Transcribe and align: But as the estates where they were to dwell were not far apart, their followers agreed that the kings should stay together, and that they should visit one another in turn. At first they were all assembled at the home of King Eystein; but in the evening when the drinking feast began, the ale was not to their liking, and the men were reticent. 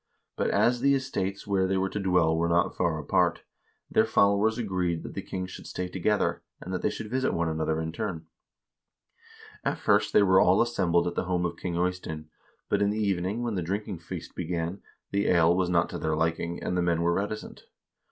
But 0.35 0.49
as 0.49 0.81
the 0.81 0.95
estates 0.95 1.45
where 1.45 1.67
they 1.67 1.77
were 1.77 1.87
to 1.89 1.99
dwell 1.99 2.35
were 2.35 2.49
not 2.49 2.75
far 2.75 2.97
apart, 2.97 3.43
their 3.87 4.07
followers 4.07 4.57
agreed 4.57 5.03
that 5.03 5.13
the 5.13 5.21
kings 5.21 5.51
should 5.51 5.67
stay 5.67 5.87
together, 5.89 6.41
and 6.59 6.73
that 6.73 6.81
they 6.81 6.89
should 6.89 7.11
visit 7.11 7.35
one 7.35 7.47
another 7.47 7.79
in 7.79 7.91
turn. 7.91 8.25
At 9.63 9.77
first 9.77 10.11
they 10.11 10.23
were 10.23 10.41
all 10.41 10.59
assembled 10.59 11.05
at 11.05 11.13
the 11.13 11.25
home 11.25 11.45
of 11.45 11.55
King 11.55 11.75
Eystein; 11.75 12.31
but 12.67 12.81
in 12.81 12.89
the 12.89 12.97
evening 12.97 13.43
when 13.43 13.53
the 13.53 13.61
drinking 13.61 13.99
feast 13.99 14.33
began, 14.33 14.81
the 15.11 15.27
ale 15.27 15.55
was 15.55 15.69
not 15.69 15.87
to 15.91 15.99
their 15.99 16.15
liking, 16.15 16.63
and 16.63 16.75
the 16.75 16.81
men 16.81 17.03
were 17.03 17.13
reticent. 17.13 17.65